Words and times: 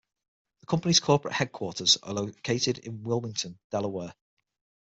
The 0.61 0.65
company's 0.65 0.99
corporate 0.99 1.35
headquarters 1.35 1.97
are 2.01 2.15
located 2.15 2.79
in 2.79 3.03
Wilmington, 3.03 3.59
Delaware. 3.69 4.15